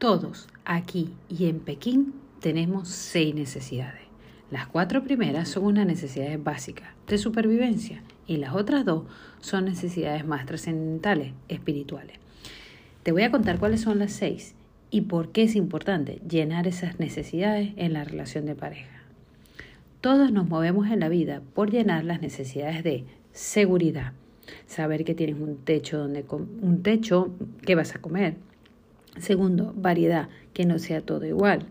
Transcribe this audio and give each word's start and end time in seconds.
Todos 0.00 0.48
aquí 0.64 1.12
y 1.28 1.44
en 1.44 1.60
Pekín 1.60 2.14
tenemos 2.40 2.88
seis 2.88 3.34
necesidades. 3.34 4.00
Las 4.50 4.66
cuatro 4.66 5.04
primeras 5.04 5.50
son 5.50 5.66
unas 5.66 5.86
necesidades 5.86 6.42
básicas 6.42 6.88
de 7.06 7.18
supervivencia 7.18 8.02
y 8.26 8.38
las 8.38 8.54
otras 8.54 8.86
dos 8.86 9.04
son 9.40 9.66
necesidades 9.66 10.24
más 10.24 10.46
trascendentales, 10.46 11.34
espirituales. 11.48 12.16
Te 13.02 13.12
voy 13.12 13.24
a 13.24 13.30
contar 13.30 13.58
cuáles 13.58 13.82
son 13.82 13.98
las 13.98 14.12
seis 14.12 14.54
y 14.90 15.02
por 15.02 15.32
qué 15.32 15.42
es 15.42 15.54
importante 15.54 16.22
llenar 16.26 16.66
esas 16.66 16.98
necesidades 16.98 17.74
en 17.76 17.92
la 17.92 18.02
relación 18.02 18.46
de 18.46 18.54
pareja. 18.54 19.02
Todos 20.00 20.32
nos 20.32 20.48
movemos 20.48 20.88
en 20.88 21.00
la 21.00 21.10
vida 21.10 21.42
por 21.52 21.70
llenar 21.70 22.04
las 22.04 22.22
necesidades 22.22 22.82
de 22.84 23.04
seguridad, 23.34 24.14
saber 24.66 25.04
que 25.04 25.14
tienes 25.14 25.36
un 25.38 25.58
techo 25.58 25.98
donde 25.98 26.24
un 26.30 26.82
techo 26.82 27.34
que 27.66 27.74
vas 27.74 27.94
a 27.94 28.00
comer, 28.00 28.36
Segundo, 29.20 29.74
variedad, 29.76 30.28
que 30.54 30.64
no 30.64 30.78
sea 30.78 31.02
todo 31.02 31.26
igual. 31.26 31.66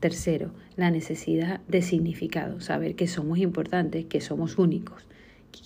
Tercero, 0.00 0.52
la 0.76 0.90
necesidad 0.90 1.60
de 1.68 1.82
significado, 1.82 2.60
saber 2.60 2.96
que 2.96 3.06
somos 3.06 3.38
importantes, 3.38 4.06
que 4.06 4.20
somos 4.20 4.58
únicos. 4.58 5.06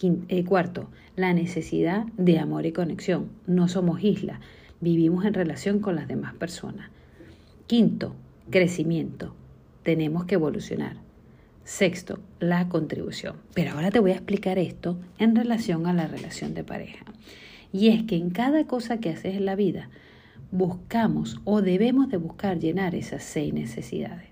Eh, 0.02 0.44
cuarto, 0.44 0.90
la 1.16 1.32
necesidad 1.32 2.06
de 2.16 2.38
amor 2.38 2.66
y 2.66 2.72
conexión. 2.72 3.30
No 3.46 3.68
somos 3.68 4.02
isla, 4.02 4.40
vivimos 4.80 5.24
en 5.24 5.34
relación 5.34 5.78
con 5.78 5.94
las 5.94 6.08
demás 6.08 6.34
personas. 6.34 6.90
Quinto, 7.66 8.14
crecimiento. 8.50 9.34
Tenemos 9.84 10.24
que 10.24 10.34
evolucionar. 10.34 10.96
Sexto, 11.64 12.18
la 12.40 12.68
contribución. 12.68 13.36
Pero 13.54 13.72
ahora 13.72 13.90
te 13.90 14.00
voy 14.00 14.10
a 14.10 14.14
explicar 14.14 14.58
esto 14.58 14.98
en 15.18 15.36
relación 15.36 15.86
a 15.86 15.92
la 15.92 16.08
relación 16.08 16.54
de 16.54 16.64
pareja. 16.64 17.04
Y 17.72 17.88
es 17.88 18.02
que 18.04 18.16
en 18.16 18.30
cada 18.30 18.66
cosa 18.66 18.98
que 18.98 19.10
haces 19.10 19.36
en 19.36 19.44
la 19.44 19.54
vida, 19.54 19.88
buscamos 20.50 21.40
o 21.44 21.62
debemos 21.62 22.08
de 22.08 22.16
buscar 22.16 22.58
llenar 22.58 22.94
esas 22.94 23.22
seis 23.22 23.52
necesidades. 23.52 24.28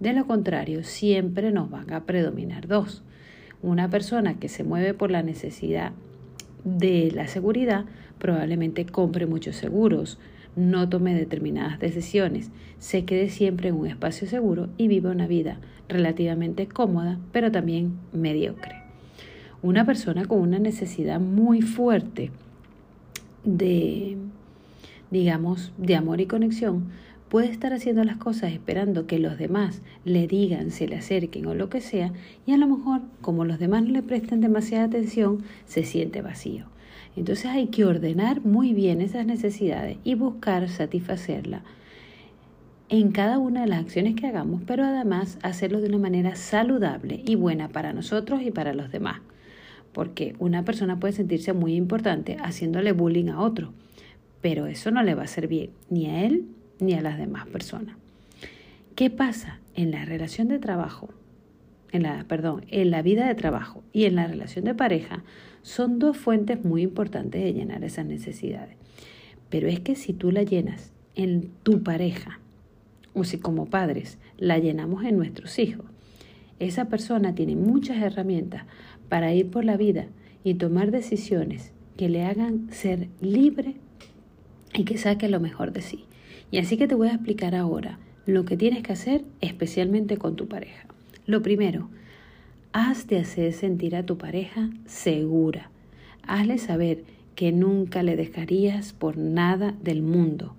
De 0.00 0.12
lo 0.12 0.26
contrario, 0.26 0.84
siempre 0.84 1.50
nos 1.50 1.70
van 1.70 1.92
a 1.92 2.04
predominar 2.04 2.68
dos. 2.68 3.02
Una 3.62 3.90
persona 3.90 4.38
que 4.38 4.48
se 4.48 4.62
mueve 4.62 4.94
por 4.94 5.10
la 5.10 5.22
necesidad 5.22 5.92
de 6.64 7.10
la 7.12 7.26
seguridad 7.26 7.84
probablemente 8.18 8.86
compre 8.86 9.26
muchos 9.26 9.56
seguros, 9.56 10.18
no 10.54 10.88
tome 10.88 11.14
determinadas 11.14 11.78
decisiones, 11.78 12.50
se 12.78 13.04
quede 13.04 13.28
siempre 13.28 13.68
en 13.68 13.76
un 13.76 13.86
espacio 13.86 14.26
seguro 14.26 14.68
y 14.76 14.88
viva 14.88 15.10
una 15.10 15.26
vida 15.26 15.58
relativamente 15.88 16.66
cómoda, 16.66 17.18
pero 17.32 17.50
también 17.50 17.98
mediocre. 18.12 18.76
Una 19.62 19.84
persona 19.84 20.24
con 20.24 20.40
una 20.40 20.58
necesidad 20.58 21.20
muy 21.20 21.62
fuerte 21.62 22.30
de 23.44 24.16
digamos, 25.10 25.72
de 25.78 25.96
amor 25.96 26.20
y 26.20 26.26
conexión, 26.26 26.90
puede 27.28 27.48
estar 27.48 27.72
haciendo 27.72 28.04
las 28.04 28.16
cosas 28.16 28.52
esperando 28.52 29.06
que 29.06 29.18
los 29.18 29.38
demás 29.38 29.82
le 30.04 30.26
digan, 30.26 30.70
se 30.70 30.88
le 30.88 30.96
acerquen 30.96 31.46
o 31.46 31.54
lo 31.54 31.68
que 31.68 31.80
sea, 31.80 32.12
y 32.46 32.52
a 32.52 32.56
lo 32.56 32.66
mejor, 32.66 33.02
como 33.20 33.44
los 33.44 33.58
demás 33.58 33.82
no 33.82 33.90
le 33.90 34.02
prestan 34.02 34.40
demasiada 34.40 34.84
atención, 34.84 35.42
se 35.66 35.84
siente 35.84 36.22
vacío. 36.22 36.66
Entonces 37.16 37.46
hay 37.46 37.66
que 37.66 37.84
ordenar 37.84 38.44
muy 38.44 38.72
bien 38.72 39.00
esas 39.00 39.26
necesidades 39.26 39.98
y 40.04 40.14
buscar 40.14 40.68
satisfacerla 40.68 41.62
en 42.90 43.10
cada 43.10 43.38
una 43.38 43.62
de 43.62 43.66
las 43.66 43.80
acciones 43.80 44.14
que 44.14 44.26
hagamos, 44.26 44.62
pero 44.66 44.84
además 44.84 45.38
hacerlo 45.42 45.80
de 45.80 45.88
una 45.88 45.98
manera 45.98 46.36
saludable 46.36 47.22
y 47.26 47.34
buena 47.34 47.68
para 47.68 47.92
nosotros 47.92 48.40
y 48.42 48.50
para 48.50 48.72
los 48.72 48.90
demás. 48.90 49.20
Porque 49.92 50.34
una 50.38 50.64
persona 50.64 50.98
puede 50.98 51.12
sentirse 51.12 51.52
muy 51.52 51.74
importante 51.74 52.38
haciéndole 52.40 52.92
bullying 52.92 53.28
a 53.28 53.40
otro 53.40 53.72
pero 54.40 54.66
eso 54.66 54.90
no 54.90 55.02
le 55.02 55.14
va 55.14 55.24
a 55.24 55.46
bien 55.46 55.70
ni 55.90 56.06
a 56.06 56.24
él 56.24 56.46
ni 56.80 56.94
a 56.94 57.02
las 57.02 57.18
demás 57.18 57.46
personas. 57.46 57.96
¿Qué 58.94 59.10
pasa 59.10 59.60
en 59.74 59.90
la 59.90 60.04
relación 60.04 60.48
de 60.48 60.58
trabajo? 60.58 61.08
En 61.90 62.02
la, 62.02 62.24
perdón, 62.24 62.64
en 62.68 62.90
la 62.90 63.02
vida 63.02 63.26
de 63.26 63.34
trabajo 63.34 63.82
y 63.92 64.04
en 64.04 64.16
la 64.16 64.26
relación 64.26 64.64
de 64.64 64.74
pareja 64.74 65.24
son 65.62 65.98
dos 65.98 66.16
fuentes 66.16 66.64
muy 66.64 66.82
importantes 66.82 67.42
de 67.42 67.52
llenar 67.52 67.82
esas 67.84 68.06
necesidades. 68.06 68.76
Pero 69.48 69.68
es 69.68 69.80
que 69.80 69.96
si 69.96 70.12
tú 70.12 70.30
la 70.30 70.42
llenas 70.42 70.92
en 71.14 71.50
tu 71.62 71.82
pareja 71.82 72.40
o 73.14 73.24
si 73.24 73.38
como 73.38 73.66
padres 73.66 74.18
la 74.36 74.58
llenamos 74.58 75.04
en 75.04 75.16
nuestros 75.16 75.58
hijos, 75.58 75.86
esa 76.58 76.86
persona 76.86 77.34
tiene 77.34 77.56
muchas 77.56 77.98
herramientas 77.98 78.64
para 79.08 79.32
ir 79.32 79.50
por 79.50 79.64
la 79.64 79.76
vida 79.76 80.06
y 80.44 80.54
tomar 80.54 80.90
decisiones 80.90 81.72
que 81.96 82.08
le 82.08 82.24
hagan 82.24 82.70
ser 82.70 83.08
libre 83.20 83.76
y 84.74 84.84
que 84.84 84.98
saque 84.98 85.28
lo 85.28 85.40
mejor 85.40 85.72
de 85.72 85.82
sí. 85.82 86.04
Y 86.50 86.58
así 86.58 86.76
que 86.76 86.88
te 86.88 86.94
voy 86.94 87.08
a 87.08 87.14
explicar 87.14 87.54
ahora 87.54 87.98
lo 88.26 88.44
que 88.44 88.56
tienes 88.56 88.82
que 88.82 88.92
hacer 88.92 89.24
especialmente 89.40 90.16
con 90.16 90.36
tu 90.36 90.48
pareja. 90.48 90.86
Lo 91.26 91.42
primero, 91.42 91.88
haz 92.72 93.06
de 93.06 93.18
hacer 93.18 93.52
sentir 93.52 93.96
a 93.96 94.04
tu 94.04 94.18
pareja 94.18 94.70
segura. 94.86 95.70
Hazle 96.26 96.58
saber 96.58 97.04
que 97.34 97.52
nunca 97.52 98.02
le 98.02 98.16
dejarías 98.16 98.92
por 98.92 99.16
nada 99.16 99.74
del 99.82 100.02
mundo. 100.02 100.56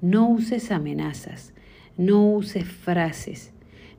No 0.00 0.28
uses 0.28 0.70
amenazas, 0.70 1.52
no 1.96 2.32
uses 2.32 2.64
frases, 2.64 3.52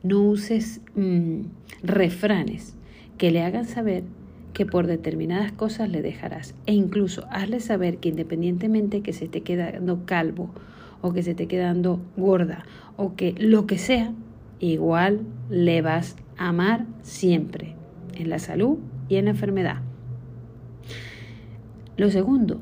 no 0.04 0.22
uses 0.22 0.82
mm, 0.96 1.42
refranes 1.84 2.76
que 3.18 3.32
le 3.32 3.42
hagan 3.42 3.66
saber 3.66 4.04
que 4.54 4.66
por 4.66 4.88
determinadas 4.88 5.52
cosas 5.52 5.90
le 5.90 6.02
dejarás. 6.02 6.56
E 6.66 6.74
incluso 6.74 7.26
hazle 7.32 7.60
saber 7.60 7.98
que 7.98 8.10
independientemente 8.10 9.02
que 9.02 9.14
se 9.14 9.26
esté 9.26 9.42
quedando 9.42 10.06
calvo 10.06 10.50
o 11.02 11.14
que 11.14 11.24
se 11.24 11.32
esté 11.32 11.48
quedando 11.48 12.00
gorda 12.18 12.64
o 12.98 13.16
que 13.16 13.34
lo 13.38 13.66
que 13.66 13.78
sea, 13.78 14.14
igual 14.60 15.22
le 15.50 15.82
vas 15.82 16.16
a 16.38 16.50
amar 16.50 16.86
siempre, 17.02 17.76
en 18.16 18.30
la 18.30 18.40
salud 18.40 18.78
y 19.10 19.16
en 19.16 19.26
la 19.26 19.32
enfermedad. 19.32 19.82
Lo 21.98 22.10
segundo, 22.10 22.60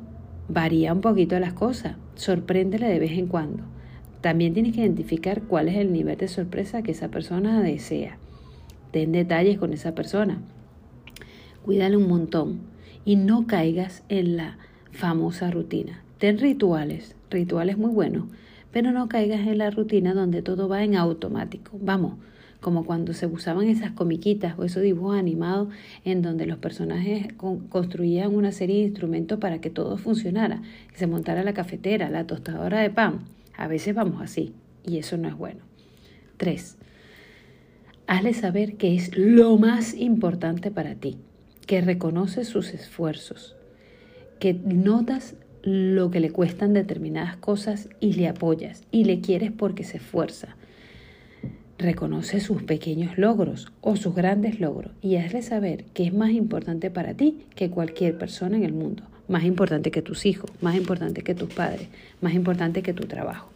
varía 0.48 0.94
un 0.94 1.02
poquito 1.02 1.40
las 1.40 1.54
cosas, 1.54 1.96
sorpréndele 2.16 2.88
de 2.88 3.00
vez 3.00 3.12
en 3.12 3.28
cuando. 3.28 3.64
También 4.22 4.54
tienes 4.54 4.74
que 4.74 4.82
identificar 4.82 5.44
cuál 5.44 5.70
es 5.70 5.78
el 5.78 5.94
nivel 5.94 6.18
de 6.18 6.28
sorpresa 6.28 6.82
que 6.82 6.92
esa 6.92 7.08
persona 7.08 7.62
desea. 7.62 8.18
Ten 8.92 9.12
detalles 9.12 9.58
con 9.58 9.72
esa 9.72 9.96
persona 9.96 10.42
cuídale 11.64 11.98
un 11.98 12.08
montón 12.08 12.60
y 13.06 13.16
no 13.16 13.48
caigas 13.48 14.04
en 14.10 14.38
la 14.38 14.58
famosa 14.92 15.52
rutina. 15.52 16.04
Ten 16.18 16.38
rituales, 16.38 17.16
rituales 17.30 17.78
muy 17.78 17.92
buenos, 17.92 18.26
pero 18.72 18.92
no 18.92 19.08
caigas 19.08 19.48
en 19.48 19.58
la 19.58 19.72
rutina 19.72 20.14
donde 20.14 20.42
todo 20.42 20.68
va 20.68 20.84
en 20.84 20.96
automático. 20.96 21.78
Vamos, 21.82 22.16
como 22.60 22.86
cuando 22.86 23.14
se 23.14 23.26
usaban 23.26 23.68
esas 23.68 23.92
comiquitas 23.92 24.58
o 24.58 24.66
esos 24.66 24.84
dibujos 24.84 25.18
animados 25.18 25.70
en 26.04 26.22
donde 26.22 26.46
los 26.46 26.58
personajes 26.58 27.28
construían 27.70 28.36
una 28.36 28.52
serie 28.52 28.78
de 28.78 28.88
instrumentos 28.88 29.40
para 29.40 29.62
que 29.62 29.70
todo 29.70 29.98
funcionara, 29.98 30.62
que 30.92 30.98
se 30.98 31.08
montara 31.08 31.44
la 31.44 31.54
cafetera, 31.54 32.10
la 32.10 32.28
tostadora 32.28 32.82
de 32.82 32.90
pan. 32.90 33.22
A 33.56 33.68
veces 33.68 33.96
vamos 33.96 34.22
así 34.22 34.54
y 34.86 34.98
eso 34.98 35.18
no 35.18 35.30
es 35.30 35.38
bueno. 35.38 35.62
3. 36.38 36.78
Hazle 38.08 38.34
saber 38.34 38.76
que 38.76 38.96
es 38.96 39.18
lo 39.18 39.58
más 39.58 39.94
importante 39.94 40.72
para 40.72 40.96
ti 40.96 41.18
que 41.70 41.82
reconoces 41.82 42.48
sus 42.48 42.74
esfuerzos, 42.74 43.56
que 44.40 44.56
notas 44.56 45.36
lo 45.62 46.10
que 46.10 46.20
le 46.20 46.32
cuestan 46.32 46.74
determinadas 46.74 47.38
cosas 47.38 47.90
y 48.00 48.14
le 48.14 48.28
apoyas 48.28 48.82
y 48.90 49.04
le 49.04 49.22
quieres 49.22 49.52
porque 49.52 49.84
se 49.84 49.98
esfuerza. 49.98 50.56
Reconoce 51.78 52.40
sus 52.40 52.64
pequeños 52.64 53.20
logros 53.20 53.72
o 53.82 53.98
sus 53.98 54.16
grandes 54.16 54.60
logros 54.60 54.94
y 55.04 55.18
hazle 55.18 55.44
saber 55.44 55.86
que 55.94 56.06
es 56.06 56.12
más 56.12 56.32
importante 56.32 56.90
para 56.90 57.14
ti 57.14 57.46
que 57.54 57.70
cualquier 57.70 58.18
persona 58.18 58.58
en 58.58 58.64
el 58.64 58.74
mundo, 58.74 59.04
más 59.28 59.44
importante 59.44 59.92
que 59.92 60.02
tus 60.02 60.26
hijos, 60.26 60.50
más 60.62 60.76
importante 60.76 61.22
que 61.22 61.36
tus 61.36 61.54
padres, 61.54 61.88
más 62.20 62.34
importante 62.34 62.82
que 62.82 62.96
tu 62.96 63.06
trabajo. 63.06 63.52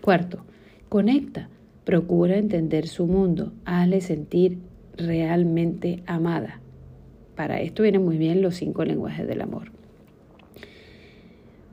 Cuarto, 0.00 0.44
conecta, 0.88 1.48
procura 1.84 2.38
entender 2.38 2.88
su 2.88 3.06
mundo, 3.06 3.52
hazle 3.66 4.00
sentir 4.00 4.58
realmente 4.96 6.02
amada, 6.06 6.60
para 7.40 7.62
esto 7.62 7.82
vienen 7.82 8.04
muy 8.04 8.18
bien 8.18 8.42
los 8.42 8.56
cinco 8.56 8.84
lenguajes 8.84 9.26
del 9.26 9.40
amor. 9.40 9.72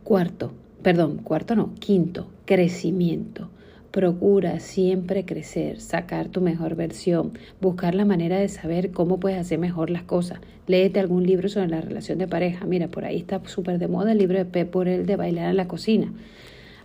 Cuarto, 0.05 0.53
perdón, 0.81 1.17
cuarto 1.17 1.57
no, 1.57 1.75
quinto, 1.77 2.29
crecimiento. 2.45 3.49
Procura 3.91 4.61
siempre 4.61 5.25
crecer, 5.25 5.81
sacar 5.81 6.29
tu 6.29 6.39
mejor 6.39 6.75
versión, 6.77 7.33
buscar 7.59 7.95
la 7.95 8.05
manera 8.05 8.39
de 8.39 8.47
saber 8.47 8.91
cómo 8.91 9.19
puedes 9.19 9.37
hacer 9.37 9.59
mejor 9.59 9.89
las 9.89 10.03
cosas. 10.03 10.39
Léete 10.67 11.01
algún 11.01 11.27
libro 11.27 11.49
sobre 11.49 11.67
la 11.67 11.81
relación 11.81 12.17
de 12.17 12.29
pareja. 12.29 12.65
Mira, 12.65 12.87
por 12.87 13.03
ahí 13.03 13.17
está 13.17 13.41
súper 13.43 13.77
de 13.77 13.89
moda 13.89 14.13
el 14.13 14.19
libro 14.19 14.37
de 14.37 14.45
Pep 14.45 14.69
por 14.69 14.87
el 14.87 15.05
de 15.05 15.17
bailar 15.17 15.49
en 15.49 15.57
la 15.57 15.67
cocina. 15.67 16.13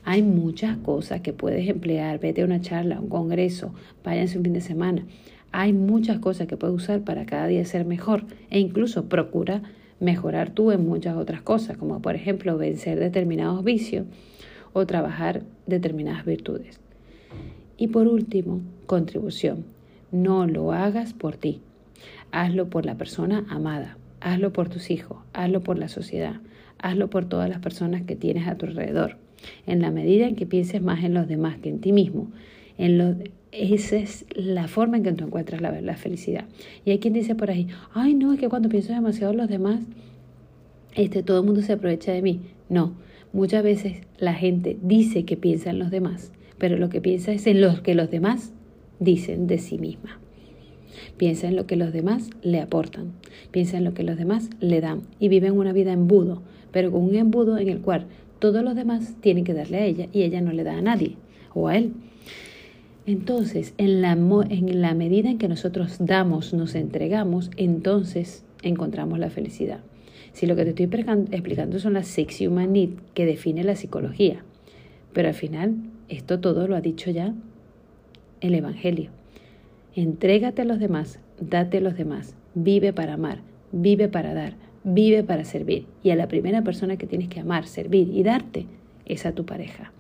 Hay 0.03 0.25
muchas 0.25 0.77
cosas 0.79 1.21
que 1.21 1.33
puedes 1.33 1.69
emplear. 1.69 2.19
Vete 2.19 2.43
a 2.43 2.47
una 2.47 2.61
charla, 2.61 2.97
a 2.97 3.01
un 3.01 3.09
congreso, 3.09 3.73
váyanse 4.03 4.39
un 4.39 4.43
fin 4.43 4.55
de 4.55 4.61
semana. 4.61 5.05
Hay 5.53 5.75
muchas 5.75 6.19
cosas 6.19 6.47
que 6.47 6.57
puedes 6.57 6.75
usar 6.75 7.03
para 7.03 7.27
cada 7.27 7.47
día 7.47 7.65
ser 7.65 7.85
mejor 7.85 8.25
e 8.51 8.59
incluso 8.59 9.05
procura 9.05 9.63
mejorar 10.01 10.51
tú 10.51 10.73
en 10.73 10.87
muchas 10.87 11.17
otras 11.17 11.43
cosas, 11.43 11.77
como 11.77 12.01
por 12.01 12.17
ejemplo 12.17 12.57
vencer 12.59 12.99
determinados 12.99 13.63
vicios 13.63 14.07
o 14.73 14.87
trabajar 14.87 15.43
determinadas 15.67 16.25
virtudes. 16.25 16.81
Y 17.77 17.89
por 17.89 18.09
último, 18.09 18.61
contribución. 18.87 19.65
No 20.11 20.47
lo 20.47 20.73
hagas 20.73 21.13
por 21.13 21.37
ti. 21.37 21.61
Hazlo 22.33 22.69
por 22.69 22.87
la 22.87 22.97
persona 22.97 23.47
amada. 23.49 23.97
Hazlo 24.21 24.53
por 24.53 24.69
tus 24.69 24.91
hijos. 24.91 25.19
Hazlo 25.33 25.63
por 25.63 25.79
la 25.79 25.89
sociedad. 25.89 26.37
Hazlo 26.79 27.11
por 27.11 27.27
todas 27.27 27.49
las 27.49 27.61
personas 27.61 28.03
que 28.03 28.17
tienes 28.17 28.49
a 28.49 28.57
tu 28.57 28.67
alrededor. 28.67 29.17
En 29.67 29.81
la 29.81 29.91
medida 29.91 30.27
en 30.27 30.37
que 30.37 30.47
pienses 30.47 30.83
más 30.83 31.05
en 31.05 31.15
los 31.15 31.29
demás 31.29 31.59
que 31.59 31.69
en 31.69 31.81
ti 31.81 31.93
mismo, 31.93 32.31
en 32.79 32.99
esa 33.53 33.97
es 33.97 34.25
la 34.35 34.67
forma 34.67 34.97
en 34.97 35.03
que 35.03 35.13
tú 35.13 35.25
encuentras 35.25 35.61
la, 35.61 35.97
felicidad. 35.97 36.47
Y 36.85 36.91
hay 36.91 36.99
quien 36.99 37.13
dice 37.13 37.35
por 37.35 37.51
ahí, 37.51 37.69
ay 37.93 38.15
no, 38.15 38.33
es 38.33 38.41
que 38.41 38.49
cuando 38.49 38.71
pienso 38.71 38.93
demasiado 38.93 39.33
en 39.33 39.39
los 39.39 39.49
demás, 39.49 39.81
este, 40.95 41.23
todo 41.23 41.41
el 41.41 41.47
mundo 41.47 41.61
se 41.61 41.75
aprovecha 41.75 42.13
de 42.13 42.23
mí. 42.23 42.41
No, 42.71 42.95
muchas 43.33 43.63
veces 43.63 43.99
la 44.19 44.35
gente 44.35 44.79
dice 44.83 45.25
que 45.25 45.37
piensa 45.37 45.71
en 45.71 45.79
los 45.79 45.91
demás, 45.91 46.33
pero 46.59 46.79
lo 46.79 46.89
que 46.89 47.03
piensa 47.03 47.33
es 47.33 47.47
en 47.47 47.61
lo 47.61 47.83
que 47.83 47.95
los 47.95 48.11
demás 48.11 48.53
dicen 48.99 49.47
de 49.47 49.59
sí 49.59 49.79
misma. 49.79 50.19
Piensa 51.19 51.47
en 51.47 51.57
lo 51.57 51.67
que 51.67 51.77
los 51.77 51.93
demás 51.93 52.31
le 52.43 52.61
aportan, 52.61 53.13
piensa 53.51 53.77
en 53.77 53.85
lo 53.85 53.93
que 53.93 54.03
los 54.03 54.17
demás 54.17 54.49
le 54.61 54.81
dan 54.81 55.03
y 55.19 55.29
viven 55.29 55.59
una 55.59 55.73
vida 55.73 55.93
embudo, 55.93 56.43
pero 56.71 56.91
con 56.91 57.03
un 57.03 57.15
embudo 57.15 57.59
en 57.59 57.69
el 57.69 57.81
cual 57.81 58.07
todos 58.39 58.65
los 58.65 58.75
demás 58.75 59.15
tienen 59.21 59.45
que 59.45 59.55
darle 59.55 59.77
a 59.79 59.85
ella 59.85 60.09
y 60.13 60.23
ella 60.23 60.41
no 60.41 60.53
le 60.53 60.65
da 60.65 60.79
a 60.79 60.83
nadie 60.83 61.17
o 61.55 61.69
a 61.69 61.77
él. 61.77 61.93
Entonces, 63.05 63.75
en 63.79 64.01
la, 64.01 64.15
medida 64.95 65.29
en 65.29 65.39
que 65.39 65.49
nosotros 65.49 65.97
damos, 65.99 66.55
nos 66.55 66.77
entregamos, 66.77 67.51
entonces 67.57 68.45
encontramos 68.63 69.19
la 69.19 69.29
felicidad. 69.29 69.81
Si 70.33 70.47
lo 70.47 70.55
que 70.55 70.65
te 70.65 70.71
estoy 70.71 70.89
explicando 71.33 71.79
son 71.81 71.95
las 71.95 72.07
six 72.07 72.41
human 72.41 72.73
needs 72.73 73.03
que 73.15 73.27
define 73.27 73.65
la 73.65 73.75
psicología, 73.75 74.45
pero 75.13 75.29
al 75.29 75.35
final 75.35 75.75
esto 76.09 76.39
todo 76.39 76.69
lo 76.69 76.77
ha 76.77 76.81
dicho 76.81 77.11
ya 77.11 77.35
el 78.41 78.55
Evangelio. 78.55 79.11
Entrégate 79.95 80.63
a 80.63 80.65
los 80.65 80.79
demás, 80.79 81.19
date 81.41 81.79
a 81.79 81.81
los 81.81 81.97
demás, 81.97 82.37
vive 82.55 82.93
para 82.93 83.15
amar, 83.15 83.41
vive 83.73 84.09
para 84.09 84.33
dar, 84.33 84.55
vive 84.85 85.25
para 85.25 85.45
servir. 85.45 85.87
Y 86.05 86.11
a 86.11 86.17
la 86.17 86.29
primera 86.29 86.63
persona 86.63 86.97
que 86.97 87.07
tienes 87.07 87.29
que 87.29 87.41
amar, 87.41 87.67
servir 87.67 88.09
y 88.09 88.23
darte 88.23 88.67
es 89.07 89.27
a 89.27 89.33
tu 89.33 89.45
pareja. 89.45 89.93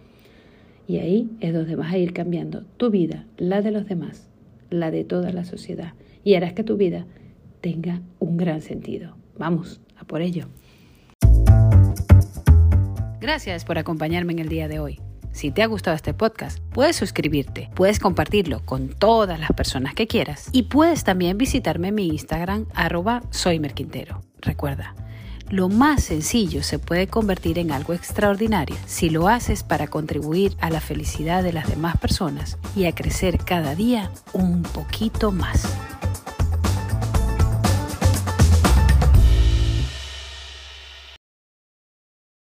Y 0.87 0.99
ahí 0.99 1.31
es 1.40 1.55
donde 1.55 1.76
vas 1.76 1.93
a 1.93 1.99
ir 1.99 2.12
cambiando 2.12 2.64
tu 2.76 2.90
vida, 2.90 3.26
la 3.37 3.62
de 3.62 3.70
los 3.70 3.87
demás, 3.87 4.29
la 4.70 4.90
de 4.90 5.05
toda 5.05 5.32
la 5.32 5.44
sociedad. 5.44 5.94
Y 6.25 6.34
harás 6.34 6.52
que 6.52 6.64
tu 6.64 6.76
vida 6.76 7.06
tenga 7.61 8.02
un 8.19 8.37
gran 8.37 8.61
sentido. 8.61 9.17
Vamos, 9.38 9.81
a 9.96 10.05
por 10.05 10.20
ello. 10.20 10.49
Gracias 13.20 13.64
por 13.64 13.79
acompañarme 13.79 14.32
en 14.32 14.40
el 14.40 14.49
día 14.49 14.69
de 14.69 14.81
hoy. 14.81 15.00
Si 15.32 15.50
te 15.50 15.62
ha 15.62 15.67
gustado 15.67 15.96
este 15.96 16.12
podcast, 16.12 16.58
puedes 16.75 16.96
suscribirte, 16.96 17.70
puedes 17.75 17.99
compartirlo 17.99 18.61
con 18.67 18.88
todas 18.88 19.40
las 19.40 19.50
personas 19.52 19.94
que 19.94 20.06
quieras 20.06 20.50
y 20.52 20.64
puedes 20.64 21.05
también 21.05 21.38
visitarme 21.38 21.88
en 21.88 21.94
mi 21.94 22.08
Instagram 22.08 22.67
arroba 22.75 23.23
soymerquintero. 23.31 24.20
Recuerda, 24.43 24.94
lo 25.50 25.68
más 25.68 26.04
sencillo 26.04 26.62
se 26.62 26.78
puede 26.78 27.06
convertir 27.06 27.58
en 27.58 27.72
algo 27.72 27.92
extraordinario 27.92 28.76
si 28.86 29.10
lo 29.10 29.28
haces 29.28 29.62
para 29.62 29.86
contribuir 29.86 30.56
a 30.60 30.70
la 30.70 30.80
felicidad 30.80 31.42
de 31.42 31.52
las 31.52 31.68
demás 31.68 31.96
personas 31.96 32.58
y 32.76 32.86
a 32.86 32.94
crecer 32.94 33.38
cada 33.38 33.74
día 33.74 34.10
un 34.32 34.62
poquito 34.62 35.32
más. 35.32 35.81